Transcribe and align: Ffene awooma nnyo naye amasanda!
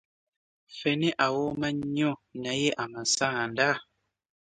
Ffene 0.73 1.09
awooma 1.25 1.67
nnyo 1.77 2.11
naye 2.43 2.69
amasanda! 2.83 3.67